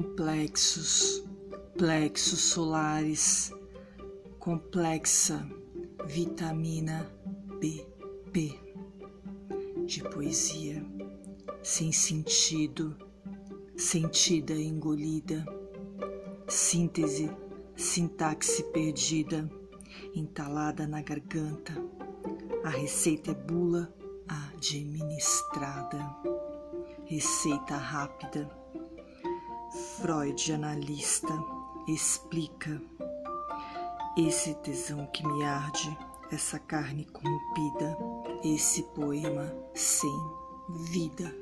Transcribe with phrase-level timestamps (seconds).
[0.00, 1.24] plexos,
[1.76, 3.52] plexos solares,
[4.38, 5.44] complexa
[6.06, 7.10] vitamina
[7.60, 8.58] BP
[9.84, 10.82] de poesia
[11.62, 12.96] sem sentido,
[13.76, 15.44] sentida engolida,
[16.48, 17.30] síntese,
[17.76, 19.48] sintaxe perdida,
[20.14, 21.72] entalada na garganta.
[22.64, 23.92] A receita é bula
[24.26, 26.16] administrada.
[27.06, 28.61] Receita rápida.
[29.72, 31.32] Freud, analista,
[31.88, 32.80] explica.
[34.18, 35.96] Esse tesão que me arde,
[36.30, 37.96] essa carne corrompida,
[38.44, 40.12] esse poema sem
[40.92, 41.34] vida.